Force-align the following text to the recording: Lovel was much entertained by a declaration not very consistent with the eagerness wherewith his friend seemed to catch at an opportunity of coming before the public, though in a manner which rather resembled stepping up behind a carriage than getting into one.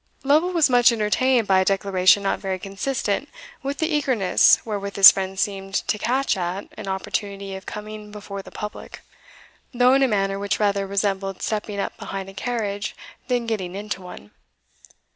Lovel 0.23 0.49
was 0.49 0.67
much 0.67 0.91
entertained 0.91 1.45
by 1.45 1.59
a 1.59 1.63
declaration 1.63 2.23
not 2.23 2.39
very 2.39 2.57
consistent 2.57 3.29
with 3.61 3.77
the 3.77 3.85
eagerness 3.85 4.57
wherewith 4.65 4.95
his 4.95 5.11
friend 5.11 5.37
seemed 5.39 5.75
to 5.75 5.99
catch 5.99 6.35
at 6.35 6.69
an 6.75 6.87
opportunity 6.87 7.53
of 7.55 7.67
coming 7.67 8.09
before 8.09 8.41
the 8.41 8.49
public, 8.49 9.01
though 9.75 9.93
in 9.93 10.01
a 10.01 10.07
manner 10.07 10.39
which 10.39 10.59
rather 10.59 10.87
resembled 10.87 11.43
stepping 11.43 11.79
up 11.79 11.95
behind 11.97 12.29
a 12.29 12.33
carriage 12.33 12.95
than 13.27 13.45
getting 13.45 13.75
into 13.75 14.01
one. 14.01 14.31